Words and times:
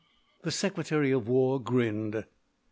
The 0.41 0.49
Secretary 0.49 1.11
of 1.11 1.27
War 1.27 1.61
grinned. 1.61 2.25